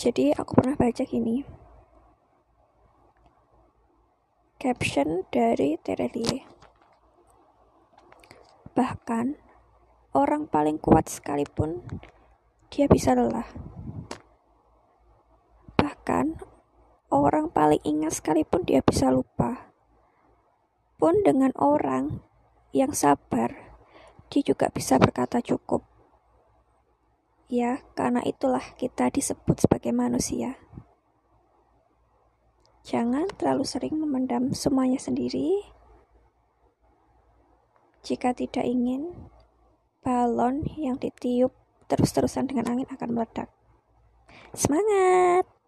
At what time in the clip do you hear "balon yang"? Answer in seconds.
39.98-40.94